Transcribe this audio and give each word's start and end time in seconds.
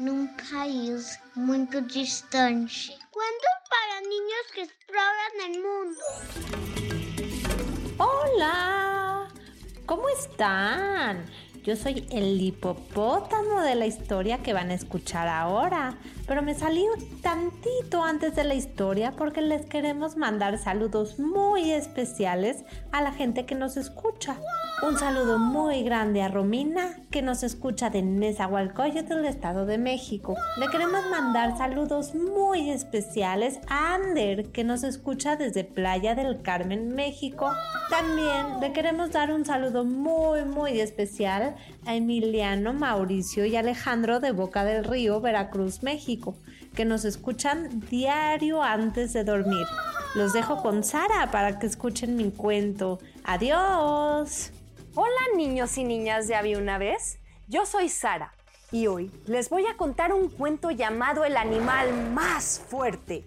num 0.00 0.26
país 0.50 1.18
muito 1.36 1.82
distante. 1.82 2.96
Cuentos 3.10 3.50
para 3.68 4.00
niños 4.00 4.46
que 4.54 4.62
exploran 4.62 5.40
el 5.46 5.62
mundo. 5.62 6.00
Hola, 7.98 9.28
¿cómo 9.84 10.08
están? 10.08 11.26
Yo 11.62 11.76
soy 11.76 12.06
el 12.10 12.40
hipopótamo 12.40 13.60
de 13.60 13.74
la 13.74 13.84
historia 13.84 14.38
que 14.38 14.54
van 14.54 14.70
a 14.70 14.74
escuchar 14.74 15.28
ahora, 15.28 15.98
pero 16.26 16.40
me 16.40 16.54
salí 16.54 16.86
tantito 17.20 18.02
antes 18.02 18.34
de 18.34 18.44
la 18.44 18.54
historia 18.54 19.12
porque 19.12 19.42
les 19.42 19.66
queremos 19.66 20.16
mandar 20.16 20.56
saludos 20.56 21.18
muy 21.18 21.70
especiales 21.70 22.64
a 22.92 23.02
la 23.02 23.12
gente 23.12 23.44
que 23.44 23.54
nos 23.54 23.76
escucha. 23.76 24.38
Un 24.82 24.98
saludo 24.98 25.38
muy 25.38 25.82
grande 25.82 26.22
a 26.22 26.28
Romina, 26.28 26.96
que 27.10 27.20
nos 27.20 27.42
escucha 27.42 27.90
de 27.90 28.00
Nezahualcóyotl 28.00 29.16
del 29.16 29.26
Estado 29.26 29.66
de 29.66 29.76
México. 29.76 30.36
Le 30.56 30.68
queremos 30.68 31.04
mandar 31.10 31.58
saludos 31.58 32.14
muy 32.14 32.70
especiales 32.70 33.60
a 33.68 33.96
Ander, 33.96 34.50
que 34.50 34.64
nos 34.64 34.82
escucha 34.82 35.36
desde 35.36 35.64
Playa 35.64 36.14
del 36.14 36.40
Carmen, 36.40 36.94
México. 36.94 37.52
También 37.90 38.60
le 38.62 38.72
queremos 38.72 39.10
dar 39.10 39.30
un 39.34 39.44
saludo 39.44 39.84
muy, 39.84 40.46
muy 40.46 40.80
especial 40.80 41.49
a 41.86 41.94
Emiliano, 41.94 42.72
Mauricio 42.72 43.44
y 43.44 43.56
Alejandro 43.56 44.20
de 44.20 44.32
Boca 44.32 44.64
del 44.64 44.84
Río, 44.84 45.20
Veracruz, 45.20 45.82
México, 45.82 46.36
que 46.74 46.84
nos 46.84 47.04
escuchan 47.04 47.80
diario 47.90 48.62
antes 48.62 49.12
de 49.12 49.24
dormir. 49.24 49.66
Los 50.14 50.32
dejo 50.32 50.62
con 50.62 50.82
Sara 50.84 51.30
para 51.30 51.58
que 51.58 51.66
escuchen 51.66 52.16
mi 52.16 52.30
cuento. 52.30 52.98
Adiós. 53.24 54.52
Hola 54.94 55.20
niños 55.36 55.78
y 55.78 55.84
niñas 55.84 56.26
de 56.26 56.34
Había 56.34 56.58
una 56.58 56.78
vez, 56.78 57.18
yo 57.46 57.64
soy 57.64 57.88
Sara 57.88 58.32
y 58.72 58.86
hoy 58.86 59.10
les 59.26 59.50
voy 59.50 59.66
a 59.66 59.76
contar 59.76 60.12
un 60.12 60.28
cuento 60.28 60.70
llamado 60.70 61.24
El 61.24 61.36
animal 61.36 62.10
más 62.12 62.60
fuerte. 62.68 63.24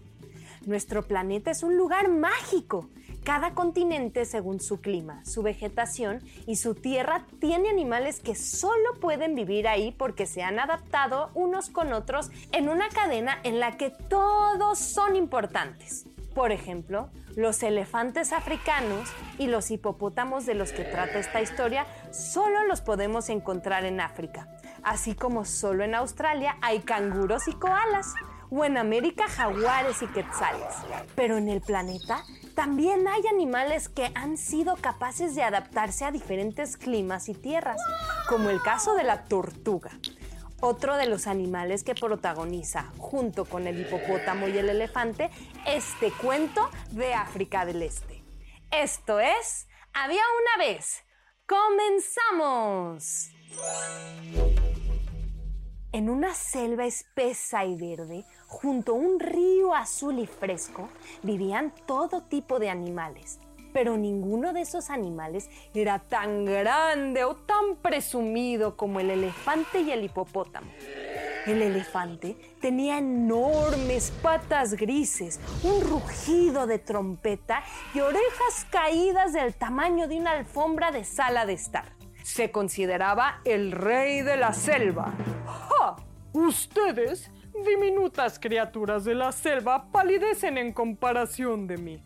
Nuestro 0.65 1.03
planeta 1.03 1.51
es 1.51 1.63
un 1.63 1.77
lugar 1.77 2.09
mágico. 2.09 2.89
Cada 3.23 3.53
continente, 3.53 4.25
según 4.25 4.59
su 4.59 4.81
clima, 4.81 5.23
su 5.23 5.43
vegetación 5.43 6.21
y 6.45 6.57
su 6.57 6.75
tierra, 6.75 7.25
tiene 7.39 7.69
animales 7.69 8.19
que 8.19 8.35
solo 8.35 8.99
pueden 8.99 9.33
vivir 9.33 9.65
ahí 9.65 9.95
porque 9.97 10.25
se 10.25 10.43
han 10.43 10.59
adaptado 10.59 11.31
unos 11.33 11.69
con 11.69 11.93
otros 11.93 12.31
en 12.51 12.67
una 12.67 12.89
cadena 12.89 13.39
en 13.43 13.61
la 13.61 13.77
que 13.77 13.91
todos 13.91 14.77
son 14.77 15.15
importantes. 15.15 16.05
Por 16.35 16.51
ejemplo, 16.51 17.11
los 17.37 17.63
elefantes 17.63 18.33
africanos 18.33 19.09
y 19.37 19.47
los 19.47 19.71
hipopótamos 19.71 20.45
de 20.45 20.55
los 20.55 20.73
que 20.73 20.83
trata 20.83 21.19
esta 21.19 21.41
historia 21.41 21.85
solo 22.11 22.65
los 22.65 22.81
podemos 22.81 23.29
encontrar 23.29 23.85
en 23.85 24.01
África, 24.01 24.49
así 24.83 25.15
como 25.15 25.45
solo 25.45 25.85
en 25.85 25.95
Australia 25.95 26.57
hay 26.61 26.79
canguros 26.79 27.47
y 27.47 27.53
koalas, 27.53 28.15
o 28.55 28.65
en 28.65 28.77
América 28.77 29.27
jaguares 29.27 30.01
y 30.03 30.07
quetzales. 30.07 30.75
Pero 31.15 31.37
en 31.37 31.49
el 31.49 31.61
planeta 31.61 32.23
también 32.55 33.07
hay 33.07 33.21
animales 33.27 33.89
que 33.89 34.11
han 34.15 34.37
sido 34.37 34.75
capaces 34.75 35.35
de 35.35 35.43
adaptarse 35.43 36.05
a 36.05 36.11
diferentes 36.11 36.77
climas 36.77 37.29
y 37.29 37.33
tierras, 37.33 37.81
como 38.27 38.49
el 38.49 38.61
caso 38.61 38.95
de 38.95 39.03
la 39.03 39.25
tortuga 39.25 39.91
otro 40.63 40.95
de 40.95 41.07
los 41.07 41.27
animales 41.27 41.83
que 41.83 41.93
protagoniza, 41.93 42.93
junto 42.97 43.43
con 43.43 43.67
el 43.67 43.81
hipopótamo 43.81 44.47
y 44.47 44.57
el 44.57 44.69
elefante, 44.69 45.29
este 45.65 46.09
cuento 46.11 46.69
de 46.91 47.13
África 47.13 47.65
del 47.65 47.81
Este. 47.81 48.23
Esto 48.71 49.19
es 49.19 49.67
Había 49.93 50.21
una 50.21 50.65
vez. 50.65 51.03
¡Comenzamos! 51.45 53.29
En 55.93 56.09
una 56.09 56.33
selva 56.33 56.85
espesa 56.87 57.65
y 57.65 57.75
verde, 57.75 58.25
junto 58.47 58.93
a 58.93 58.95
un 58.95 59.19
río 59.19 59.75
azul 59.75 60.17
y 60.17 60.25
fresco, 60.25 60.89
vivían 61.21 61.71
todo 61.85 62.23
tipo 62.23 62.57
de 62.57 62.71
animales. 62.71 63.37
Pero 63.73 63.95
ninguno 63.95 64.53
de 64.53 64.61
esos 64.61 64.89
animales 64.89 65.51
era 65.75 65.99
tan 65.99 66.45
grande 66.45 67.23
o 67.25 67.35
tan 67.35 67.75
presumido 67.75 68.75
como 68.75 69.01
el 69.01 69.11
elefante 69.11 69.81
y 69.81 69.91
el 69.91 70.03
hipopótamo. 70.03 70.71
El 71.45 71.61
elefante 71.61 72.37
tenía 72.59 72.97
enormes 72.97 74.09
patas 74.23 74.73
grises, 74.73 75.39
un 75.61 75.79
rugido 75.81 76.65
de 76.65 76.79
trompeta 76.79 77.61
y 77.93 77.99
orejas 77.99 78.65
caídas 78.71 79.33
del 79.33 79.53
tamaño 79.53 80.07
de 80.07 80.17
una 80.17 80.31
alfombra 80.31 80.91
de 80.91 81.03
sala 81.03 81.45
de 81.45 81.53
estar. 81.53 81.92
Se 82.23 82.51
consideraba 82.51 83.41
el 83.45 83.71
rey 83.71 84.21
de 84.21 84.37
la 84.37 84.53
selva. 84.53 85.13
¡Ja! 85.45 85.97
Ustedes, 86.31 87.29
diminutas 87.65 88.39
criaturas 88.39 89.03
de 89.03 89.13
la 89.13 89.31
selva, 89.31 89.91
palidecen 89.91 90.57
en 90.57 90.73
comparación 90.73 91.67
de 91.67 91.77
mí. 91.77 92.03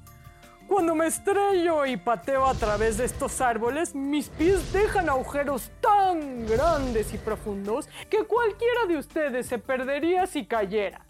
Cuando 0.68 0.96
me 0.96 1.08
estrello 1.08 1.86
y 1.86 1.96
pateo 1.96 2.46
a 2.46 2.54
través 2.54 2.98
de 2.98 3.06
estos 3.06 3.40
árboles, 3.40 3.96
mis 3.96 4.28
pies 4.28 4.74
dejan 4.74 5.08
agujeros 5.08 5.72
tan 5.80 6.46
grandes 6.46 7.14
y 7.14 7.18
profundos 7.18 7.88
que 8.10 8.26
cualquiera 8.26 8.86
de 8.86 8.98
ustedes 8.98 9.46
se 9.46 9.60
perdería 9.60 10.28
si 10.28 10.46
cayera, 10.46 11.06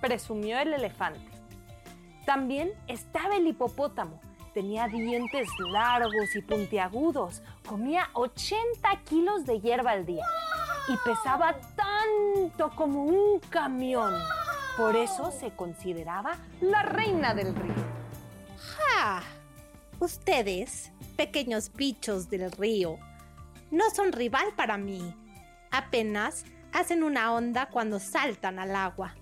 presumió 0.00 0.60
el 0.60 0.74
elefante. 0.74 1.28
También 2.24 2.70
estaba 2.86 3.36
el 3.36 3.48
hipopótamo. 3.48 4.20
Tenía 4.54 4.88
dientes 4.88 5.48
largos 5.70 6.34
y 6.34 6.42
puntiagudos, 6.42 7.42
comía 7.66 8.08
80 8.14 8.88
kilos 9.08 9.46
de 9.46 9.60
hierba 9.60 9.92
al 9.92 10.04
día 10.04 10.26
y 10.88 10.96
pesaba 11.04 11.54
tanto 11.76 12.70
como 12.74 13.04
un 13.04 13.38
camión. 13.48 14.12
Por 14.76 14.96
eso 14.96 15.30
se 15.30 15.50
consideraba 15.50 16.36
la 16.60 16.82
reina 16.82 17.32
del 17.32 17.54
río. 17.54 17.74
¡Ja! 18.76 19.22
Ustedes, 20.00 20.90
pequeños 21.16 21.70
bichos 21.72 22.28
del 22.28 22.50
río, 22.50 22.98
no 23.70 23.88
son 23.90 24.12
rival 24.12 24.46
para 24.56 24.78
mí. 24.78 25.14
Apenas 25.70 26.44
hacen 26.72 27.04
una 27.04 27.32
onda 27.32 27.66
cuando 27.66 28.00
saltan 28.00 28.58
al 28.58 28.74
agua. 28.74 29.14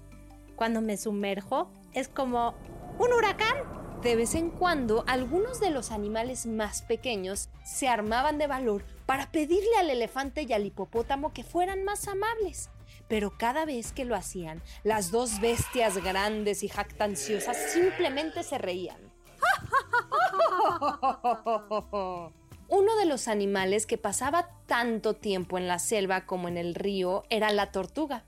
Cuando 0.57 0.81
me 0.81 0.97
sumerjo 0.97 1.71
es 1.93 2.09
como 2.09 2.55
un 2.99 3.13
huracán. 3.13 3.78
De 4.03 4.15
vez 4.15 4.37
en 4.37 4.51
cuando, 4.51 5.03
algunos 5.09 5.59
de 5.59 5.71
los 5.71 5.91
animales 5.91 6.47
más 6.47 6.83
pequeños 6.83 7.49
se 7.65 7.89
armaban 7.89 8.39
de 8.39 8.47
valor 8.47 8.85
para 9.07 9.33
pedirle 9.33 9.77
al 9.77 9.91
elefante 9.91 10.43
y 10.43 10.53
al 10.53 10.65
hipopótamo 10.65 11.33
que 11.33 11.43
fueran 11.43 11.83
más 11.83 12.07
amables. 12.07 12.71
Pero 13.09 13.37
cada 13.37 13.65
vez 13.65 13.91
que 13.91 14.05
lo 14.05 14.15
hacían, 14.15 14.63
las 14.85 15.11
dos 15.11 15.41
bestias 15.41 15.97
grandes 15.97 16.63
y 16.63 16.69
jactanciosas 16.69 17.57
simplemente 17.73 18.45
se 18.45 18.59
reían. 18.59 19.01
Uno 22.69 22.97
de 22.97 23.07
los 23.07 23.27
animales 23.27 23.85
que 23.85 23.99
pasaba 23.99 24.49
tanto 24.67 25.15
tiempo 25.15 25.59
en 25.59 25.67
la 25.67 25.81
selva 25.81 26.25
como 26.25 26.47
en 26.47 26.57
el 26.57 26.77
río 26.77 27.25
era 27.31 27.51
la 27.51 27.73
tortuga. 27.73 28.27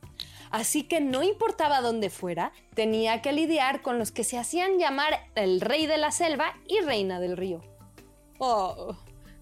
Así 0.50 0.82
que 0.82 1.00
no 1.00 1.22
importaba 1.22 1.80
dónde 1.80 2.10
fuera, 2.10 2.52
tenía 2.74 3.22
que 3.22 3.32
lidiar 3.32 3.82
con 3.82 3.98
los 3.98 4.10
que 4.10 4.24
se 4.24 4.36
hacían 4.36 4.78
llamar 4.78 5.14
el 5.36 5.60
rey 5.60 5.86
de 5.86 5.96
la 5.96 6.10
selva 6.10 6.54
y 6.66 6.80
reina 6.80 7.20
del 7.20 7.36
río. 7.36 7.60
Oh, 8.38 8.96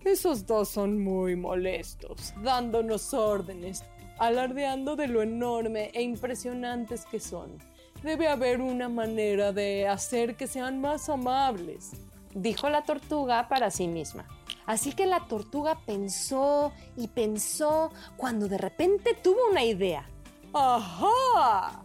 esos 0.05 0.47
dos 0.47 0.69
son 0.69 1.03
muy 1.03 1.35
molestos, 1.35 2.35
dándonos 2.43 3.15
órdenes, 3.15 3.85
alardeando 4.19 4.97
de 4.97 5.09
lo 5.09 5.23
enorme 5.23 5.91
e 5.95 6.03
impresionantes 6.03 7.07
que 7.07 7.21
son. 7.21 7.59
Debe 8.03 8.29
haber 8.29 8.61
una 8.61 8.89
manera 8.89 9.53
de 9.53 9.89
hacer 9.89 10.37
que 10.37 10.47
sean 10.47 10.81
más 10.81 11.09
amables. 11.09 11.93
dijo 12.35 12.69
la 12.69 12.83
tortuga 12.83 13.49
para 13.49 13.71
sí 13.71 13.89
misma. 13.89 14.29
Así 14.67 14.93
que 14.93 15.07
la 15.07 15.27
tortuga 15.27 15.81
pensó 15.87 16.73
y 16.97 17.09
pensó 17.09 17.91
cuando 18.17 18.49
de 18.49 18.59
repente 18.59 19.15
tuvo 19.15 19.51
una 19.51 19.65
idea. 19.65 20.07
¡Ajá! 20.53 21.85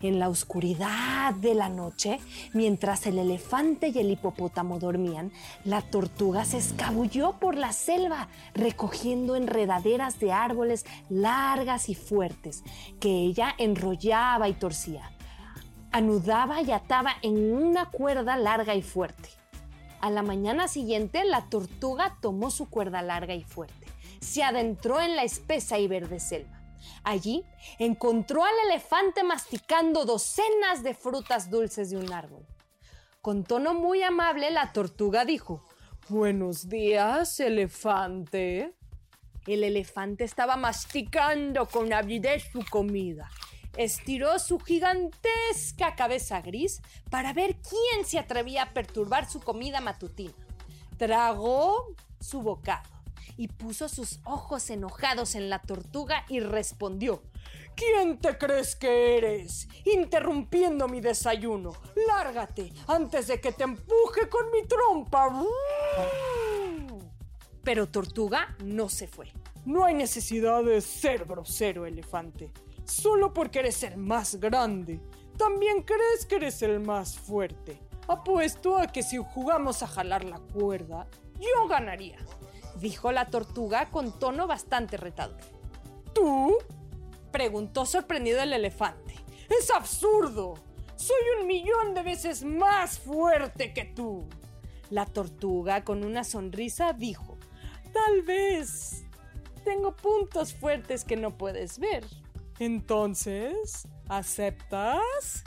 En 0.00 0.20
la 0.20 0.28
oscuridad 0.28 1.34
de 1.34 1.54
la 1.54 1.68
noche, 1.68 2.20
mientras 2.52 3.06
el 3.06 3.18
elefante 3.18 3.88
y 3.88 3.98
el 3.98 4.10
hipopótamo 4.10 4.78
dormían, 4.78 5.32
la 5.64 5.82
tortuga 5.82 6.44
se 6.44 6.58
escabulló 6.58 7.32
por 7.40 7.56
la 7.56 7.72
selva, 7.72 8.28
recogiendo 8.54 9.34
enredaderas 9.34 10.20
de 10.20 10.32
árboles 10.32 10.86
largas 11.08 11.88
y 11.88 11.96
fuertes, 11.96 12.62
que 13.00 13.10
ella 13.10 13.54
enrollaba 13.58 14.48
y 14.48 14.52
torcía. 14.52 15.10
Anudaba 15.90 16.62
y 16.62 16.70
ataba 16.70 17.16
en 17.22 17.52
una 17.52 17.86
cuerda 17.86 18.36
larga 18.36 18.76
y 18.76 18.82
fuerte. 18.82 19.30
A 20.00 20.10
la 20.10 20.22
mañana 20.22 20.68
siguiente, 20.68 21.24
la 21.24 21.46
tortuga 21.46 22.18
tomó 22.20 22.52
su 22.52 22.70
cuerda 22.70 23.02
larga 23.02 23.34
y 23.34 23.42
fuerte. 23.42 23.88
Se 24.20 24.44
adentró 24.44 25.00
en 25.00 25.16
la 25.16 25.24
espesa 25.24 25.78
y 25.78 25.88
verde 25.88 26.20
selva. 26.20 26.57
Allí 27.04 27.44
encontró 27.78 28.44
al 28.44 28.54
elefante 28.66 29.22
masticando 29.22 30.04
docenas 30.04 30.82
de 30.82 30.94
frutas 30.94 31.50
dulces 31.50 31.90
de 31.90 31.96
un 31.96 32.12
árbol. 32.12 32.46
Con 33.20 33.44
tono 33.44 33.74
muy 33.74 34.02
amable, 34.02 34.50
la 34.50 34.72
tortuga 34.72 35.24
dijo, 35.24 35.64
Buenos 36.08 36.68
días, 36.68 37.38
elefante. 37.40 38.74
El 39.46 39.64
elefante 39.64 40.24
estaba 40.24 40.56
masticando 40.56 41.66
con 41.66 41.92
avidez 41.92 42.44
su 42.52 42.64
comida. 42.64 43.30
Estiró 43.76 44.38
su 44.38 44.58
gigantesca 44.58 45.94
cabeza 45.96 46.40
gris 46.40 46.80
para 47.10 47.32
ver 47.32 47.56
quién 47.56 48.04
se 48.04 48.18
atrevía 48.18 48.62
a 48.62 48.72
perturbar 48.72 49.28
su 49.28 49.40
comida 49.40 49.80
matutina. 49.80 50.32
Tragó 50.96 51.94
su 52.20 52.42
bocado 52.42 52.97
y 53.36 53.48
puso 53.48 53.88
sus 53.88 54.20
ojos 54.24 54.70
enojados 54.70 55.34
en 55.34 55.50
la 55.50 55.60
tortuga 55.60 56.24
y 56.28 56.40
respondió, 56.40 57.22
¿Quién 57.78 58.18
te 58.18 58.36
crees 58.36 58.74
que 58.74 59.18
eres? 59.18 59.68
Interrumpiendo 59.84 60.88
mi 60.88 61.00
desayuno. 61.00 61.74
Lárgate 62.08 62.72
antes 62.88 63.28
de 63.28 63.40
que 63.40 63.52
te 63.52 63.62
empuje 63.62 64.28
con 64.28 64.50
mi 64.50 64.66
trompa. 64.66 65.44
Pero 67.62 67.88
Tortuga 67.88 68.56
no 68.64 68.88
se 68.88 69.06
fue. 69.06 69.32
No 69.64 69.84
hay 69.84 69.94
necesidad 69.94 70.64
de 70.64 70.80
ser 70.80 71.24
grosero, 71.24 71.86
elefante. 71.86 72.50
Solo 72.84 73.32
porque 73.32 73.60
eres 73.60 73.80
el 73.84 73.96
más 73.96 74.36
grande. 74.40 75.00
También 75.36 75.82
crees 75.82 76.26
que 76.26 76.34
eres 76.34 76.60
el 76.62 76.80
más 76.80 77.16
fuerte. 77.16 77.80
Apuesto 78.08 78.76
a 78.76 78.88
que 78.88 79.04
si 79.04 79.18
jugamos 79.18 79.84
a 79.84 79.86
jalar 79.86 80.24
la 80.24 80.40
cuerda, 80.40 81.06
yo 81.38 81.68
ganaría 81.68 82.18
dijo 82.80 83.12
la 83.12 83.26
tortuga 83.26 83.90
con 83.90 84.18
tono 84.18 84.46
bastante 84.46 84.96
retador. 84.96 85.40
¿Tú? 86.14 86.56
preguntó 87.30 87.86
sorprendido 87.86 88.40
el 88.40 88.52
elefante. 88.52 89.14
¡Es 89.48 89.70
absurdo! 89.70 90.54
Soy 90.96 91.16
un 91.40 91.46
millón 91.46 91.94
de 91.94 92.02
veces 92.02 92.44
más 92.44 92.98
fuerte 92.98 93.72
que 93.72 93.84
tú. 93.84 94.28
La 94.90 95.06
tortuga, 95.06 95.84
con 95.84 96.04
una 96.04 96.24
sonrisa, 96.24 96.92
dijo, 96.92 97.38
Tal 97.92 98.22
vez 98.22 99.04
tengo 99.64 99.94
puntos 99.94 100.54
fuertes 100.54 101.04
que 101.04 101.16
no 101.16 101.36
puedes 101.36 101.78
ver. 101.78 102.04
Entonces, 102.58 103.86
¿aceptas? 104.08 105.44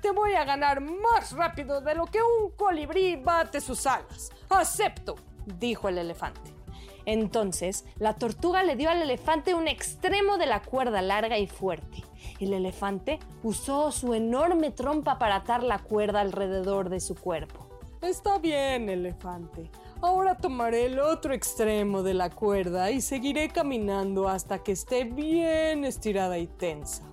Te 0.00 0.10
voy 0.10 0.34
a 0.34 0.44
ganar 0.44 0.80
más 0.80 1.32
rápido 1.32 1.80
de 1.80 1.94
lo 1.94 2.06
que 2.06 2.18
un 2.22 2.50
colibrí 2.52 3.16
bate 3.16 3.60
sus 3.60 3.86
alas. 3.86 4.30
Acepto, 4.48 5.16
dijo 5.58 5.88
el 5.88 5.98
elefante. 5.98 6.61
Entonces, 7.06 7.84
la 7.96 8.14
tortuga 8.14 8.62
le 8.62 8.76
dio 8.76 8.90
al 8.90 9.02
elefante 9.02 9.54
un 9.54 9.68
extremo 9.68 10.38
de 10.38 10.46
la 10.46 10.62
cuerda 10.62 11.02
larga 11.02 11.38
y 11.38 11.46
fuerte. 11.46 12.04
El 12.38 12.52
elefante 12.52 13.18
usó 13.42 13.90
su 13.90 14.14
enorme 14.14 14.70
trompa 14.70 15.18
para 15.18 15.36
atar 15.36 15.62
la 15.62 15.78
cuerda 15.78 16.20
alrededor 16.20 16.88
de 16.88 17.00
su 17.00 17.14
cuerpo. 17.14 17.68
Está 18.02 18.38
bien, 18.38 18.88
elefante. 18.88 19.70
Ahora 20.00 20.36
tomaré 20.36 20.86
el 20.86 20.98
otro 20.98 21.32
extremo 21.32 22.02
de 22.02 22.14
la 22.14 22.30
cuerda 22.30 22.90
y 22.90 23.00
seguiré 23.00 23.48
caminando 23.48 24.28
hasta 24.28 24.58
que 24.58 24.72
esté 24.72 25.04
bien 25.04 25.84
estirada 25.84 26.38
y 26.38 26.48
tensa. 26.48 27.04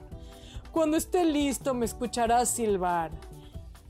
Cuando 0.72 0.98
esté 0.98 1.26
listo 1.26 1.76
me 1.76 1.86
escucharás 1.86 2.50
silbar. 2.50 3.12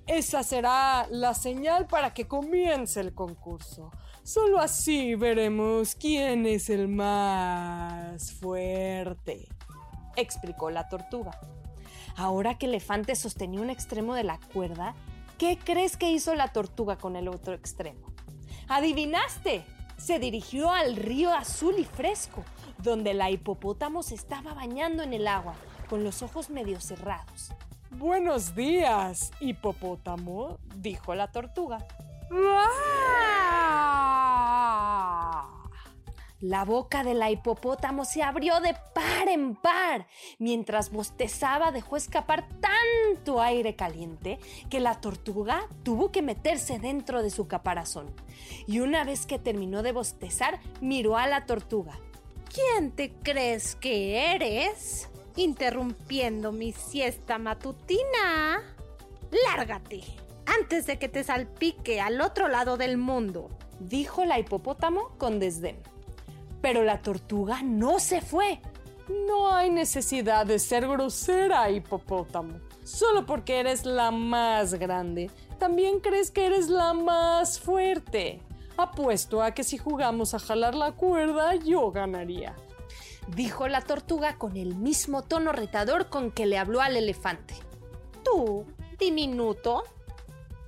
Esa 0.07 0.43
será 0.43 1.07
la 1.09 1.33
señal 1.33 1.87
para 1.87 2.13
que 2.13 2.27
comience 2.27 2.99
el 2.99 3.13
concurso. 3.13 3.91
Solo 4.23 4.59
así 4.59 5.15
veremos 5.15 5.95
quién 5.95 6.45
es 6.45 6.69
el 6.69 6.87
más 6.87 8.31
fuerte, 8.33 9.47
explicó 10.15 10.69
la 10.69 10.87
tortuga. 10.87 11.31
Ahora 12.15 12.57
que 12.57 12.65
Elefante 12.67 13.15
sostenía 13.15 13.61
un 13.61 13.69
extremo 13.69 14.13
de 14.13 14.23
la 14.23 14.39
cuerda, 14.53 14.93
¿qué 15.37 15.57
crees 15.57 15.97
que 15.97 16.11
hizo 16.11 16.35
la 16.35 16.49
tortuga 16.49 16.97
con 16.97 17.15
el 17.15 17.27
otro 17.27 17.53
extremo? 17.53 18.07
¡Adivinaste! 18.67 19.63
Se 19.97 20.19
dirigió 20.19 20.71
al 20.71 20.95
río 20.95 21.33
azul 21.33 21.75
y 21.77 21.85
fresco, 21.85 22.43
donde 22.77 23.13
la 23.13 23.29
hipopótamo 23.31 24.03
se 24.03 24.15
estaba 24.15 24.53
bañando 24.53 25.03
en 25.03 25.13
el 25.13 25.27
agua, 25.27 25.55
con 25.89 26.03
los 26.03 26.21
ojos 26.21 26.49
medio 26.49 26.79
cerrados. 26.79 27.51
Buenos 27.89 28.55
días, 28.55 29.31
hipopótamo, 29.39 30.59
dijo 30.75 31.15
la 31.15 31.31
tortuga. 31.31 31.79
La 36.41 36.63
boca 36.63 37.03
de 37.03 37.13
la 37.13 37.29
hipopótamo 37.31 38.05
se 38.05 38.23
abrió 38.23 38.61
de 38.61 38.73
par 38.93 39.27
en 39.27 39.55
par. 39.55 40.07
Mientras 40.37 40.89
bostezaba 40.89 41.71
dejó 41.71 41.97
escapar 41.97 42.47
tanto 42.61 43.41
aire 43.41 43.75
caliente 43.75 44.39
que 44.69 44.79
la 44.79 45.01
tortuga 45.01 45.67
tuvo 45.83 46.11
que 46.11 46.21
meterse 46.21 46.79
dentro 46.79 47.21
de 47.21 47.29
su 47.29 47.47
caparazón. 47.47 48.13
Y 48.67 48.79
una 48.79 49.03
vez 49.03 49.25
que 49.25 49.37
terminó 49.37 49.83
de 49.83 49.91
bostezar, 49.91 50.61
miró 50.79 51.17
a 51.17 51.27
la 51.27 51.45
tortuga. 51.45 51.99
¿Quién 52.53 52.91
te 52.91 53.11
crees 53.11 53.75
que 53.75 54.33
eres? 54.33 55.09
Interrumpiendo 55.35 56.51
mi 56.53 56.71
siesta 56.71 57.37
matutina. 57.37 58.63
Lárgate 59.45 60.03
antes 60.57 60.87
de 60.87 60.97
que 60.97 61.09
te 61.09 61.23
salpique 61.23 62.01
al 62.01 62.21
otro 62.21 62.47
lado 62.47 62.75
del 62.77 62.97
mundo, 62.97 63.49
dijo 63.79 64.25
la 64.25 64.39
hipopótamo 64.39 65.09
con 65.17 65.39
desdén. 65.39 65.77
Pero 66.61 66.83
la 66.83 67.01
tortuga 67.01 67.61
no 67.63 67.99
se 67.99 68.21
fue. 68.21 68.61
No 69.27 69.53
hay 69.53 69.69
necesidad 69.69 70.45
de 70.45 70.59
ser 70.59 70.87
grosera, 70.87 71.69
hipopótamo. 71.69 72.59
Solo 72.83 73.25
porque 73.25 73.59
eres 73.59 73.85
la 73.85 74.11
más 74.11 74.73
grande, 74.75 75.31
también 75.57 75.99
crees 75.99 76.31
que 76.31 76.45
eres 76.45 76.69
la 76.69 76.93
más 76.93 77.59
fuerte. 77.59 78.41
Apuesto 78.77 79.41
a 79.41 79.51
que 79.51 79.63
si 79.63 79.77
jugamos 79.77 80.33
a 80.33 80.39
jalar 80.39 80.75
la 80.75 80.93
cuerda, 80.93 81.55
yo 81.55 81.91
ganaría. 81.91 82.55
Dijo 83.35 83.67
la 83.67 83.81
tortuga 83.81 84.37
con 84.37 84.57
el 84.57 84.75
mismo 84.75 85.23
tono 85.23 85.51
retador 85.51 86.09
con 86.09 86.31
que 86.31 86.45
le 86.45 86.57
habló 86.57 86.81
al 86.81 86.97
elefante. 86.97 87.55
Tú, 88.23 88.65
diminuto, 88.97 89.83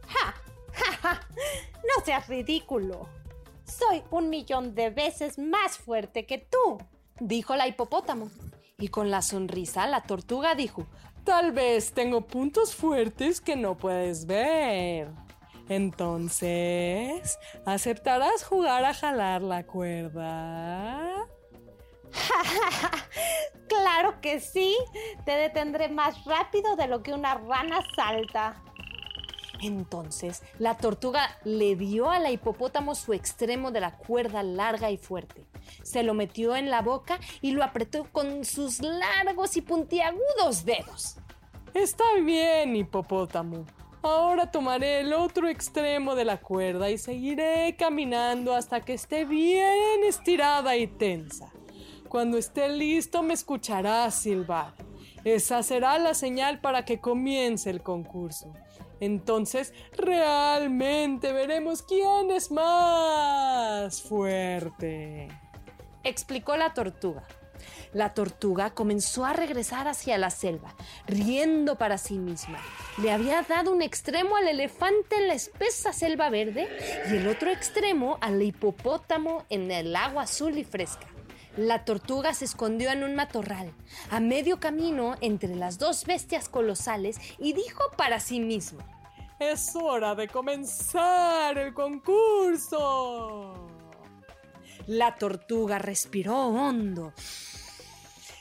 ¡Ja! 0.07 0.35
¡Ja, 0.73 0.91
ja! 0.97 1.27
No 1.75 2.05
seas 2.05 2.27
ridículo. 2.27 3.07
Soy 3.77 4.03
un 4.11 4.29
millón 4.29 4.75
de 4.75 4.89
veces 4.89 5.39
más 5.39 5.77
fuerte 5.77 6.25
que 6.25 6.37
tú, 6.37 6.77
dijo 7.19 7.55
la 7.55 7.67
hipopótamo. 7.67 8.29
Y 8.77 8.89
con 8.89 9.09
la 9.09 9.21
sonrisa 9.21 9.87
la 9.87 10.01
tortuga 10.01 10.55
dijo, 10.55 10.87
tal 11.23 11.53
vez 11.53 11.93
tengo 11.93 12.27
puntos 12.27 12.75
fuertes 12.75 13.39
que 13.39 13.55
no 13.55 13.77
puedes 13.77 14.25
ver. 14.25 15.09
Entonces, 15.69 17.39
¿aceptarás 17.65 18.43
jugar 18.43 18.83
a 18.83 18.93
jalar 18.93 19.41
la 19.41 19.65
cuerda? 19.65 21.27
claro 23.69 24.19
que 24.19 24.41
sí. 24.41 24.75
Te 25.23 25.31
detendré 25.31 25.87
más 25.87 26.25
rápido 26.25 26.75
de 26.75 26.87
lo 26.87 27.03
que 27.03 27.13
una 27.13 27.35
rana 27.35 27.79
salta. 27.95 28.61
Entonces, 29.61 30.41
la 30.57 30.75
tortuga 30.75 31.37
le 31.43 31.75
dio 31.75 32.09
a 32.09 32.19
la 32.19 32.31
hipopótamo 32.31 32.95
su 32.95 33.13
extremo 33.13 33.71
de 33.71 33.79
la 33.79 33.95
cuerda 33.95 34.41
larga 34.41 34.89
y 34.89 34.97
fuerte. 34.97 35.45
Se 35.83 36.01
lo 36.01 36.15
metió 36.15 36.55
en 36.55 36.71
la 36.71 36.81
boca 36.81 37.19
y 37.41 37.51
lo 37.51 37.63
apretó 37.63 38.07
con 38.11 38.43
sus 38.43 38.81
largos 38.81 39.55
y 39.57 39.61
puntiagudos 39.61 40.65
dedos. 40.65 41.17
Está 41.75 42.03
bien, 42.23 42.75
hipopótamo. 42.75 43.65
Ahora 44.01 44.49
tomaré 44.49 45.01
el 45.01 45.13
otro 45.13 45.47
extremo 45.47 46.15
de 46.15 46.25
la 46.25 46.37
cuerda 46.37 46.89
y 46.89 46.97
seguiré 46.97 47.75
caminando 47.77 48.55
hasta 48.55 48.81
que 48.81 48.93
esté 48.95 49.25
bien 49.25 50.03
estirada 50.07 50.75
y 50.75 50.87
tensa. 50.87 51.51
Cuando 52.09 52.39
esté 52.39 52.67
listo 52.67 53.21
me 53.21 53.35
escucharás 53.35 54.15
silbar. 54.15 54.73
Esa 55.23 55.61
será 55.61 55.99
la 55.99 56.15
señal 56.15 56.61
para 56.61 56.83
que 56.83 56.99
comience 56.99 57.69
el 57.69 57.83
concurso 57.83 58.51
Entonces 59.01 59.73
realmente 59.97 61.33
veremos 61.33 61.81
quién 61.81 62.31
es 62.31 62.51
más 62.51 64.01
fuerte. 64.03 65.27
Explicó 66.03 66.55
la 66.55 66.73
tortuga. 66.73 67.23
La 67.93 68.13
tortuga 68.13 68.69
comenzó 68.69 69.25
a 69.25 69.33
regresar 69.33 69.87
hacia 69.87 70.17
la 70.17 70.29
selva, 70.29 70.75
riendo 71.07 71.77
para 71.77 71.97
sí 71.97 72.17
misma. 72.17 72.59
Le 73.01 73.11
había 73.11 73.41
dado 73.41 73.73
un 73.73 73.81
extremo 73.81 74.37
al 74.37 74.47
elefante 74.47 75.17
en 75.17 75.27
la 75.27 75.33
espesa 75.33 75.91
selva 75.91 76.29
verde 76.29 76.69
y 77.11 77.17
el 77.17 77.27
otro 77.27 77.51
extremo 77.51 78.17
al 78.21 78.41
hipopótamo 78.41 79.45
en 79.49 79.71
el 79.71 79.95
agua 79.95 80.23
azul 80.23 80.57
y 80.57 80.63
fresca. 80.63 81.10
La 81.57 81.83
tortuga 81.83 82.33
se 82.33 82.45
escondió 82.45 82.91
en 82.91 83.03
un 83.03 83.15
matorral, 83.15 83.73
a 84.09 84.21
medio 84.21 84.59
camino 84.59 85.15
entre 85.19 85.55
las 85.55 85.77
dos 85.77 86.05
bestias 86.05 86.47
colosales, 86.47 87.19
y 87.39 87.53
dijo 87.53 87.83
para 87.97 88.19
sí 88.21 88.39
mismo, 88.39 88.79
Es 89.39 89.75
hora 89.75 90.15
de 90.15 90.27
comenzar 90.27 91.57
el 91.57 91.73
concurso. 91.73 93.67
La 94.87 95.15
tortuga 95.15 95.77
respiró 95.77 96.47
hondo 96.47 97.13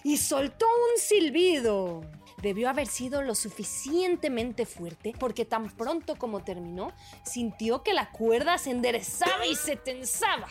y 0.04 0.16
soltó 0.16 0.66
un 0.66 1.00
silbido. 1.00 2.02
Debió 2.42 2.70
haber 2.70 2.86
sido 2.86 3.22
lo 3.22 3.34
suficientemente 3.34 4.64
fuerte 4.66 5.14
porque 5.18 5.44
tan 5.44 5.70
pronto 5.70 6.16
como 6.16 6.42
terminó, 6.42 6.92
sintió 7.22 7.82
que 7.82 7.92
la 7.92 8.10
cuerda 8.10 8.56
se 8.58 8.70
enderezaba 8.70 9.46
y 9.46 9.54
se 9.54 9.76
tensaba. 9.76 10.46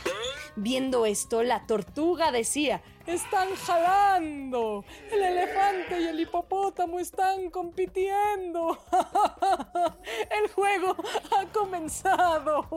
Viendo 0.55 1.05
esto, 1.05 1.43
la 1.43 1.65
tortuga 1.65 2.31
decía, 2.31 2.81
Están 3.05 3.55
jalando. 3.55 4.85
El 5.11 5.23
elefante 5.23 5.99
y 5.99 6.07
el 6.07 6.19
hipopótamo 6.19 6.99
están 6.99 7.49
compitiendo. 7.49 8.77
El 10.43 10.51
juego 10.51 10.95
ha 11.37 11.45
comenzado. 11.51 12.67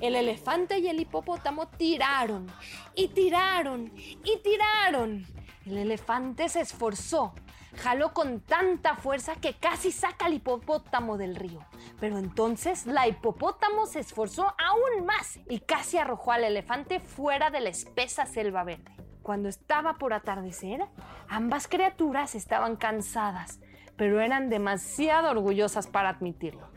El 0.00 0.16
elefante 0.16 0.78
y 0.78 0.88
el 0.88 1.00
hipopótamo 1.00 1.68
tiraron 1.68 2.46
y 2.94 3.08
tiraron 3.08 3.92
y 3.96 4.38
tiraron. 4.42 5.26
El 5.66 5.76
elefante 5.76 6.48
se 6.48 6.60
esforzó, 6.60 7.34
jaló 7.76 8.14
con 8.14 8.40
tanta 8.40 8.96
fuerza 8.96 9.36
que 9.36 9.58
casi 9.58 9.92
saca 9.92 10.26
al 10.26 10.34
hipopótamo 10.34 11.18
del 11.18 11.36
río. 11.36 11.60
Pero 12.00 12.18
entonces 12.18 12.86
la 12.86 13.06
hipopótamo 13.06 13.86
se 13.86 14.00
esforzó 14.00 14.54
aún 14.58 15.04
más 15.04 15.38
y 15.48 15.60
casi 15.60 15.98
arrojó 15.98 16.32
al 16.32 16.44
elefante 16.44 16.98
fuera 16.98 17.50
de 17.50 17.60
la 17.60 17.68
espesa 17.68 18.24
selva 18.24 18.64
verde. 18.64 18.96
Cuando 19.22 19.48
estaba 19.50 19.94
por 19.94 20.14
atardecer, 20.14 20.86
ambas 21.28 21.68
criaturas 21.68 22.34
estaban 22.34 22.76
cansadas, 22.76 23.60
pero 23.96 24.20
eran 24.20 24.48
demasiado 24.48 25.30
orgullosas 25.30 25.86
para 25.86 26.08
admitirlo. 26.08 26.70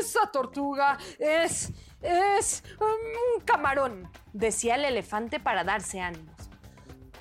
Esa 0.00 0.32
tortuga 0.32 0.98
es... 1.20 1.72
es... 2.02 2.64
un 2.80 3.40
camarón, 3.44 4.10
decía 4.32 4.74
el 4.74 4.84
elefante 4.84 5.38
para 5.38 5.62
darse 5.62 6.00
ánimos. 6.00 6.50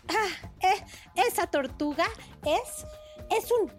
Ah, 0.10 0.50
eh, 0.62 0.84
esa 1.28 1.48
tortuga 1.48 2.06
es... 2.44 2.86
es 3.30 3.52
un... 3.52 3.72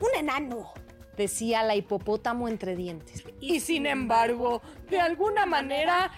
un 0.00 0.18
enano, 0.18 0.72
decía 1.16 1.62
la 1.62 1.76
hipopótamo 1.76 2.48
entre 2.48 2.76
dientes. 2.76 3.24
Y 3.40 3.60
sin 3.60 3.86
embargo, 3.86 4.62
de 4.88 5.00
alguna 5.00 5.46
manera, 5.46 6.10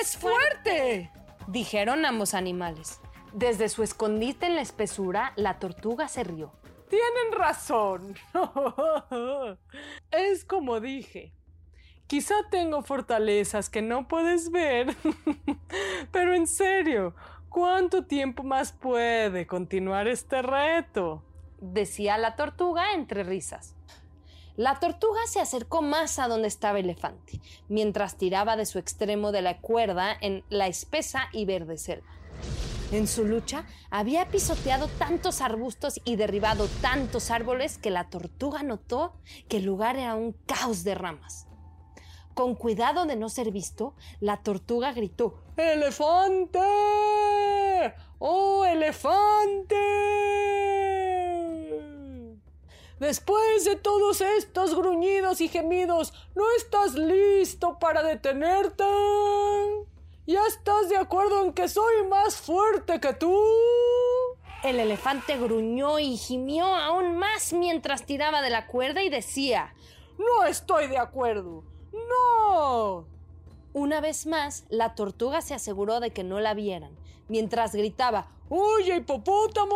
es 0.00 0.16
fuerte, 0.16 1.10
dijeron 1.48 2.04
ambos 2.04 2.34
animales. 2.34 3.00
Desde 3.32 3.68
su 3.68 3.82
escondite 3.82 4.46
en 4.46 4.56
la 4.56 4.62
espesura, 4.62 5.32
la 5.36 5.58
tortuga 5.58 6.08
se 6.08 6.22
rió. 6.24 6.52
Tienen 6.90 7.32
razón. 7.32 8.14
es 10.10 10.44
como 10.44 10.80
dije. 10.80 11.32
Quizá 12.06 12.34
tengo 12.50 12.82
fortalezas 12.82 13.70
que 13.70 13.80
no 13.80 14.06
puedes 14.06 14.50
ver. 14.50 14.94
Pero 16.12 16.34
en 16.34 16.46
serio, 16.46 17.14
¿cuánto 17.52 18.04
tiempo 18.04 18.42
más 18.42 18.72
puede 18.72 19.46
continuar 19.46 20.08
este 20.08 20.42
reto? 20.42 21.22
decía 21.62 22.18
la 22.18 22.34
tortuga 22.34 22.92
entre 22.92 23.22
risas. 23.22 23.76
La 24.56 24.78
tortuga 24.80 25.20
se 25.26 25.40
acercó 25.40 25.80
más 25.80 26.18
a 26.18 26.28
donde 26.28 26.48
estaba 26.48 26.78
el 26.78 26.84
elefante, 26.84 27.40
mientras 27.68 28.18
tiraba 28.18 28.56
de 28.56 28.66
su 28.66 28.78
extremo 28.78 29.32
de 29.32 29.40
la 29.40 29.60
cuerda 29.60 30.14
en 30.20 30.44
la 30.50 30.66
espesa 30.66 31.28
y 31.32 31.46
verde 31.46 31.78
selva. 31.78 32.12
En 32.90 33.06
su 33.06 33.24
lucha 33.24 33.64
había 33.90 34.28
pisoteado 34.28 34.88
tantos 34.88 35.40
arbustos 35.40 36.00
y 36.04 36.16
derribado 36.16 36.68
tantos 36.82 37.30
árboles 37.30 37.78
que 37.78 37.90
la 37.90 38.10
tortuga 38.10 38.62
notó 38.62 39.14
que 39.48 39.58
el 39.58 39.64
lugar 39.64 39.96
era 39.96 40.14
un 40.14 40.32
caos 40.44 40.84
de 40.84 40.94
ramas. 40.94 41.46
Con 42.34 42.54
cuidado 42.54 43.04
de 43.04 43.16
no 43.16 43.28
ser 43.28 43.50
visto, 43.50 43.94
la 44.20 44.42
tortuga 44.42 44.92
gritó 44.92 45.34
¡Elefante! 45.56 46.60
¡Oh, 48.18 48.64
elefante! 48.64 49.76
Después 52.98 53.64
de 53.64 53.76
todos 53.76 54.20
estos 54.20 54.74
gruñidos 54.74 55.40
y 55.40 55.48
gemidos, 55.48 56.14
¿no 56.34 56.44
estás 56.56 56.94
listo 56.94 57.78
para 57.78 58.02
detenerte? 58.02 58.84
¿Ya 60.24 60.46
estás 60.46 60.88
de 60.88 60.96
acuerdo 60.96 61.44
en 61.44 61.52
que 61.52 61.68
soy 61.68 62.06
más 62.08 62.36
fuerte 62.36 63.00
que 63.00 63.12
tú? 63.12 63.36
El 64.62 64.78
elefante 64.78 65.36
gruñó 65.36 65.98
y 65.98 66.16
gimió 66.16 66.64
aún 66.64 67.16
más 67.18 67.52
mientras 67.52 68.06
tiraba 68.06 68.40
de 68.40 68.50
la 68.50 68.68
cuerda 68.68 69.02
y 69.02 69.10
decía 69.10 69.74
No 70.16 70.44
estoy 70.44 70.86
de 70.86 70.98
acuerdo. 70.98 71.64
No. 71.92 73.06
Una 73.74 74.00
vez 74.00 74.26
más, 74.26 74.64
la 74.68 74.94
tortuga 74.94 75.40
se 75.40 75.54
aseguró 75.54 76.00
de 76.00 76.10
que 76.12 76.24
no 76.24 76.40
la 76.40 76.54
vieran, 76.54 76.96
mientras 77.28 77.74
gritaba 77.74 78.28
¡Oye, 78.48 78.96
hipopótamo! 78.96 79.72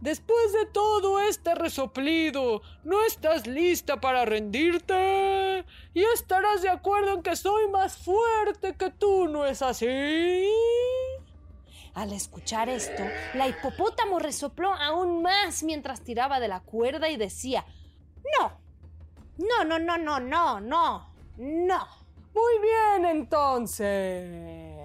Después 0.00 0.52
de 0.52 0.66
todo 0.66 1.20
este 1.20 1.54
resoplido, 1.54 2.62
¿no 2.84 3.04
estás 3.04 3.46
lista 3.46 4.00
para 4.00 4.24
rendirte? 4.24 5.64
¿Y 5.94 6.02
estarás 6.14 6.62
de 6.62 6.70
acuerdo 6.70 7.14
en 7.14 7.22
que 7.22 7.36
soy 7.36 7.68
más 7.68 7.96
fuerte 7.96 8.76
que 8.76 8.90
tú, 8.90 9.28
no 9.28 9.46
es 9.46 9.62
así? 9.62 10.44
Al 11.94 12.12
escuchar 12.12 12.68
esto, 12.68 13.02
la 13.34 13.48
hipopótamo 13.48 14.18
resopló 14.18 14.72
aún 14.72 15.22
más 15.22 15.62
mientras 15.62 16.02
tiraba 16.02 16.40
de 16.40 16.48
la 16.48 16.60
cuerda 16.60 17.10
y 17.10 17.16
decía 17.16 17.64
No, 18.40 18.61
no, 19.38 19.64
no, 19.64 19.78
no, 19.78 19.98
no, 19.98 20.20
no, 20.20 20.60
no, 20.60 21.08
no. 21.38 21.86
Muy 22.34 22.52
bien, 22.62 23.06
entonces, 23.06 24.78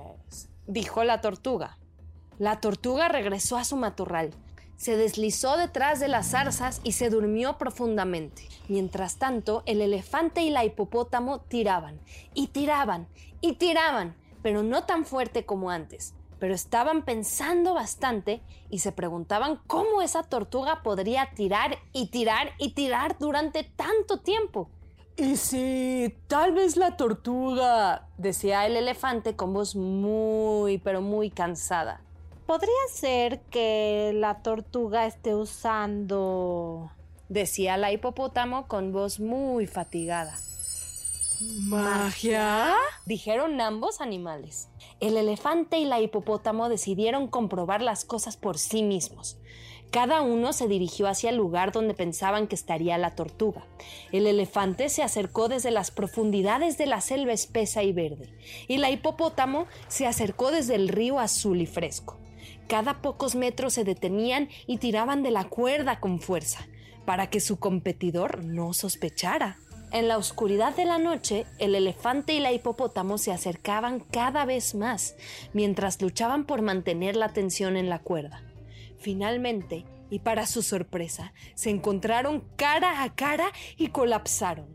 dijo 0.67 1.03
la 1.03 1.21
tortuga. 1.21 1.77
La 2.39 2.59
tortuga 2.61 3.07
regresó 3.07 3.57
a 3.57 3.63
su 3.63 3.77
matorral, 3.77 4.31
se 4.75 4.95
deslizó 4.95 5.57
detrás 5.57 5.99
de 5.99 6.07
las 6.07 6.31
zarzas 6.31 6.81
y 6.83 6.91
se 6.91 7.09
durmió 7.09 7.57
profundamente. 7.57 8.47
Mientras 8.67 9.17
tanto, 9.17 9.63
el 9.65 9.81
elefante 9.81 10.41
y 10.41 10.49
la 10.49 10.63
hipopótamo 10.63 11.41
tiraban, 11.41 11.99
y 12.33 12.47
tiraban, 12.47 13.07
y 13.41 13.53
tiraban, 13.53 14.15
pero 14.43 14.61
no 14.61 14.83
tan 14.83 15.05
fuerte 15.05 15.45
como 15.45 15.71
antes. 15.71 16.13
Pero 16.39 16.53
estaban 16.53 17.03
pensando 17.03 17.73
bastante 17.73 18.41
y 18.69 18.79
se 18.79 18.91
preguntaban 18.91 19.59
cómo 19.67 20.01
esa 20.01 20.23
tortuga 20.23 20.83
podría 20.83 21.31
tirar 21.33 21.77
y 21.93 22.07
tirar 22.07 22.51
y 22.57 22.73
tirar 22.73 23.17
durante 23.19 23.63
tanto 23.63 24.19
tiempo. 24.19 24.69
¿Y 25.15 25.35
si 25.37 26.15
tal 26.27 26.51
vez 26.51 26.77
la 26.77 26.95
tortuga, 26.95 28.07
decía 28.17 28.67
el 28.67 28.77
elefante 28.77 29.35
con 29.35 29.51
voz 29.51 29.75
muy, 29.75 30.77
pero 30.77 31.01
muy 31.01 31.31
cansada, 31.31 32.01
podría 32.45 32.71
ser 32.91 33.41
que 33.49 34.11
la 34.13 34.43
tortuga 34.43 35.07
esté 35.07 35.33
usando... 35.33 36.91
decía 37.29 37.77
la 37.77 37.91
hipopótamo 37.91 38.67
con 38.67 38.91
voz 38.91 39.19
muy 39.19 39.65
fatigada. 39.65 40.37
¿Magia? 41.39 42.73
dijeron 43.05 43.61
ambos 43.61 44.01
animales. 44.01 44.69
El 44.99 45.17
elefante 45.17 45.77
y 45.77 45.85
la 45.85 46.01
hipopótamo 46.01 46.67
decidieron 46.67 47.27
comprobar 47.27 47.81
las 47.81 48.05
cosas 48.05 48.37
por 48.37 48.57
sí 48.57 48.81
mismos. 48.81 49.37
Cada 49.91 50.21
uno 50.21 50.51
se 50.51 50.67
dirigió 50.67 51.07
hacia 51.07 51.29
el 51.29 51.37
lugar 51.37 51.71
donde 51.71 51.93
pensaban 51.93 52.47
que 52.47 52.55
estaría 52.55 52.97
la 52.97 53.15
tortuga. 53.15 53.65
El 54.11 54.25
elefante 54.25 54.89
se 54.89 55.03
acercó 55.03 55.47
desde 55.47 55.69
las 55.69 55.91
profundidades 55.91 56.77
de 56.77 56.87
la 56.87 57.01
selva 57.01 57.33
espesa 57.33 57.83
y 57.83 57.93
verde, 57.93 58.35
y 58.67 58.77
la 58.77 58.89
hipopótamo 58.89 59.67
se 59.87 60.07
acercó 60.07 60.51
desde 60.51 60.75
el 60.75 60.89
río 60.89 61.19
azul 61.19 61.61
y 61.61 61.67
fresco. 61.67 62.17
Cada 62.67 63.01
pocos 63.01 63.35
metros 63.35 63.73
se 63.73 63.83
detenían 63.83 64.49
y 64.65 64.79
tiraban 64.79 65.23
de 65.23 65.31
la 65.31 65.45
cuerda 65.45 65.99
con 65.99 66.19
fuerza, 66.19 66.67
para 67.05 67.29
que 67.29 67.39
su 67.39 67.59
competidor 67.59 68.43
no 68.43 68.73
sospechara. 68.73 69.59
En 69.91 70.09
la 70.09 70.17
oscuridad 70.17 70.75
de 70.75 70.83
la 70.83 70.97
noche, 70.97 71.45
el 71.59 71.73
elefante 71.73 72.33
y 72.33 72.39
la 72.39 72.51
hipopótamo 72.51 73.17
se 73.17 73.31
acercaban 73.31 74.01
cada 74.01 74.43
vez 74.43 74.75
más, 74.75 75.15
mientras 75.53 76.01
luchaban 76.01 76.43
por 76.43 76.61
mantener 76.61 77.15
la 77.15 77.29
tensión 77.29 77.77
en 77.77 77.89
la 77.89 77.99
cuerda. 77.99 78.43
Finalmente, 78.99 79.85
y 80.09 80.19
para 80.19 80.45
su 80.45 80.61
sorpresa 80.61 81.33
se 81.55 81.69
encontraron 81.69 82.43
cara 82.57 83.03
a 83.03 83.15
cara 83.15 83.51
y 83.77 83.87
colapsaron. 83.87 84.67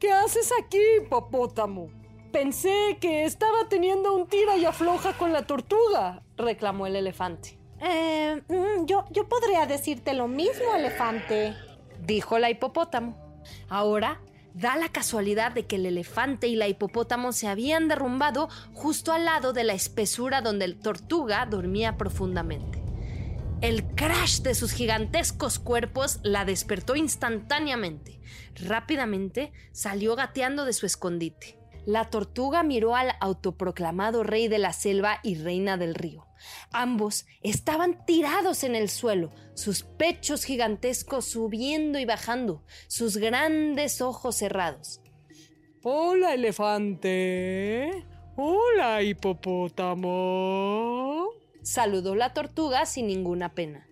¿Qué 0.00 0.10
haces 0.10 0.52
aquí, 0.60 0.80
hipopótamo? 1.00 1.90
Pensé 2.32 2.96
que 3.00 3.24
estaba 3.24 3.68
teniendo 3.68 4.12
un 4.14 4.26
tira 4.26 4.56
y 4.56 4.64
afloja 4.64 5.16
con 5.16 5.32
la 5.32 5.46
tortuga, 5.46 6.22
reclamó 6.36 6.88
el 6.88 6.96
elefante. 6.96 7.58
Eh, 7.80 8.42
mm, 8.48 8.86
yo, 8.86 9.04
yo 9.10 9.28
podría 9.28 9.66
decirte 9.66 10.14
lo 10.14 10.26
mismo, 10.26 10.74
elefante, 10.74 11.54
dijo 12.00 12.40
la 12.40 12.50
hipopótamo. 12.50 13.16
Ahora 13.68 14.20
da 14.54 14.76
la 14.76 14.88
casualidad 14.88 15.52
de 15.52 15.66
que 15.66 15.76
el 15.76 15.86
elefante 15.86 16.46
y 16.46 16.56
la 16.56 16.68
hipopótamo 16.68 17.32
se 17.32 17.48
habían 17.48 17.88
derrumbado 17.88 18.48
justo 18.72 19.12
al 19.12 19.24
lado 19.24 19.52
de 19.52 19.64
la 19.64 19.72
espesura 19.72 20.42
donde 20.42 20.64
el 20.64 20.78
tortuga 20.78 21.46
dormía 21.46 21.96
profundamente. 21.96 22.82
El 23.60 23.84
crash 23.94 24.40
de 24.40 24.56
sus 24.56 24.72
gigantescos 24.72 25.60
cuerpos 25.60 26.18
la 26.24 26.44
despertó 26.44 26.96
instantáneamente. 26.96 28.18
Rápidamente 28.56 29.52
salió 29.70 30.16
gateando 30.16 30.64
de 30.64 30.72
su 30.72 30.84
escondite. 30.84 31.58
La 31.86 32.10
tortuga 32.10 32.62
miró 32.64 32.96
al 32.96 33.12
autoproclamado 33.20 34.24
rey 34.24 34.48
de 34.48 34.58
la 34.58 34.72
selva 34.72 35.20
y 35.22 35.36
reina 35.36 35.76
del 35.76 35.94
río. 35.94 36.26
Ambos 36.72 37.26
estaban 37.42 38.04
tirados 38.06 38.64
en 38.64 38.74
el 38.74 38.88
suelo, 38.88 39.30
sus 39.54 39.82
pechos 39.82 40.44
gigantescos 40.44 41.26
subiendo 41.26 41.98
y 41.98 42.04
bajando, 42.04 42.64
sus 42.88 43.16
grandes 43.16 44.00
ojos 44.00 44.36
cerrados. 44.36 45.00
Hola, 45.82 46.34
elefante. 46.34 48.06
Hola, 48.36 49.02
hipopótamo. 49.02 50.22
Saludó 51.62 52.14
la 52.14 52.32
tortuga 52.32 52.86
sin 52.86 53.08
ninguna 53.08 53.54
pena. 53.54 53.86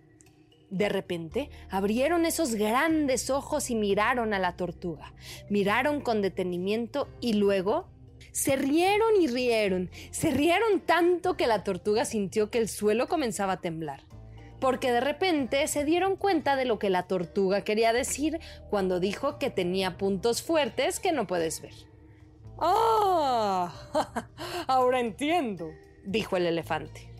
De 0.71 0.87
repente 0.87 1.49
abrieron 1.69 2.25
esos 2.25 2.55
grandes 2.55 3.29
ojos 3.29 3.69
y 3.69 3.75
miraron 3.75 4.33
a 4.33 4.39
la 4.39 4.55
tortuga. 4.55 5.13
Miraron 5.49 5.99
con 5.99 6.21
detenimiento 6.21 7.09
y 7.19 7.33
luego 7.33 7.90
se 8.31 8.55
rieron 8.55 9.21
y 9.21 9.27
rieron. 9.27 9.89
Se 10.11 10.31
rieron 10.31 10.81
tanto 10.81 11.35
que 11.37 11.47
la 11.47 11.63
tortuga 11.63 12.05
sintió 12.05 12.49
que 12.49 12.57
el 12.57 12.69
suelo 12.69 13.07
comenzaba 13.07 13.53
a 13.53 13.61
temblar. 13.61 14.03
Porque 14.59 14.91
de 14.91 15.01
repente 15.01 15.67
se 15.67 15.85
dieron 15.85 16.15
cuenta 16.15 16.55
de 16.55 16.65
lo 16.65 16.77
que 16.77 16.89
la 16.89 17.03
tortuga 17.03 17.63
quería 17.63 17.93
decir 17.93 18.39
cuando 18.69 18.99
dijo 18.99 19.39
que 19.39 19.49
tenía 19.49 19.97
puntos 19.97 20.43
fuertes 20.43 20.99
que 20.99 21.11
no 21.11 21.25
puedes 21.25 21.61
ver. 21.61 21.73
¡Ah! 22.59 23.73
Ahora 24.67 24.99
entiendo, 24.99 25.71
dijo 26.05 26.37
el 26.37 26.45
elefante. 26.45 27.11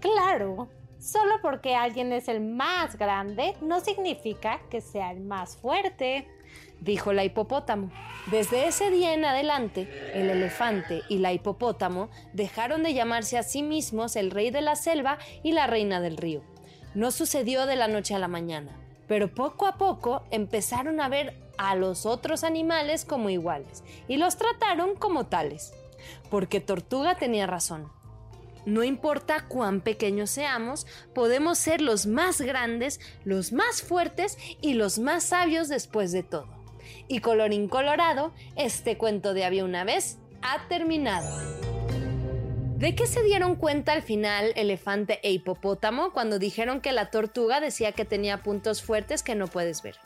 Claro, 0.00 0.68
Solo 0.98 1.34
porque 1.42 1.74
alguien 1.74 2.12
es 2.12 2.28
el 2.28 2.40
más 2.40 2.96
grande 2.96 3.54
no 3.60 3.80
significa 3.80 4.60
que 4.70 4.80
sea 4.80 5.12
el 5.12 5.20
más 5.20 5.56
fuerte, 5.56 6.26
dijo 6.80 7.12
la 7.12 7.24
hipopótamo. 7.24 7.90
Desde 8.30 8.66
ese 8.66 8.90
día 8.90 9.14
en 9.14 9.24
adelante, 9.24 9.88
el 10.14 10.30
elefante 10.30 11.02
y 11.08 11.18
la 11.18 11.32
hipopótamo 11.32 12.08
dejaron 12.32 12.82
de 12.82 12.94
llamarse 12.94 13.38
a 13.38 13.42
sí 13.42 13.62
mismos 13.62 14.16
el 14.16 14.30
rey 14.30 14.50
de 14.50 14.62
la 14.62 14.74
selva 14.74 15.18
y 15.42 15.52
la 15.52 15.66
reina 15.66 16.00
del 16.00 16.16
río. 16.16 16.42
No 16.94 17.10
sucedió 17.10 17.66
de 17.66 17.76
la 17.76 17.88
noche 17.88 18.14
a 18.14 18.18
la 18.18 18.28
mañana, 18.28 18.72
pero 19.06 19.32
poco 19.32 19.66
a 19.66 19.76
poco 19.76 20.22
empezaron 20.30 21.00
a 21.00 21.08
ver 21.08 21.34
a 21.58 21.74
los 21.74 22.06
otros 22.06 22.42
animales 22.42 23.04
como 23.04 23.30
iguales 23.30 23.84
y 24.08 24.16
los 24.16 24.36
trataron 24.36 24.96
como 24.96 25.26
tales. 25.26 25.72
Porque 26.30 26.60
Tortuga 26.60 27.16
tenía 27.16 27.46
razón. 27.46 27.90
No 28.66 28.82
importa 28.82 29.46
cuán 29.46 29.80
pequeños 29.80 30.28
seamos, 30.28 30.88
podemos 31.14 31.56
ser 31.56 31.80
los 31.80 32.06
más 32.06 32.40
grandes, 32.40 33.00
los 33.24 33.52
más 33.52 33.80
fuertes 33.80 34.36
y 34.60 34.74
los 34.74 34.98
más 34.98 35.22
sabios 35.22 35.68
después 35.68 36.10
de 36.10 36.24
todo. 36.24 36.48
Y 37.06 37.20
colorín 37.20 37.68
colorado, 37.68 38.34
este 38.56 38.98
cuento 38.98 39.34
de 39.34 39.44
había 39.44 39.64
una 39.64 39.84
vez 39.84 40.18
ha 40.42 40.66
terminado. 40.68 41.56
¿De 42.76 42.96
qué 42.96 43.06
se 43.06 43.22
dieron 43.22 43.54
cuenta 43.54 43.92
al 43.92 44.02
final 44.02 44.52
elefante 44.56 45.20
e 45.22 45.30
hipopótamo 45.30 46.12
cuando 46.12 46.40
dijeron 46.40 46.80
que 46.80 46.92
la 46.92 47.10
tortuga 47.10 47.60
decía 47.60 47.92
que 47.92 48.04
tenía 48.04 48.42
puntos 48.42 48.82
fuertes 48.82 49.22
que 49.22 49.36
no 49.36 49.46
puedes 49.46 49.80
ver? 49.82 49.96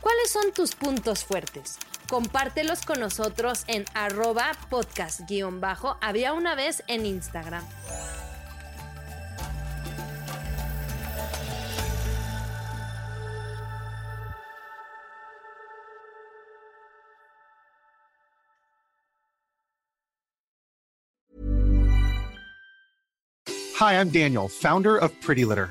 ¿Cuáles 0.00 0.30
son 0.30 0.52
tus 0.52 0.74
puntos 0.74 1.24
fuertes? 1.24 1.78
Compártelos 2.10 2.84
con 2.84 2.98
nosotros 2.98 3.62
en 3.68 3.84
arroba 3.94 4.50
podcast-bajo. 4.68 5.96
Había 6.00 6.32
una 6.32 6.56
vez 6.56 6.82
en 6.88 7.06
Instagram. 7.06 7.64
Hi, 23.78 23.94
I'm 23.94 24.10
Daniel, 24.10 24.48
founder 24.48 24.98
of 24.98 25.12
Pretty 25.20 25.44
Litter. 25.44 25.70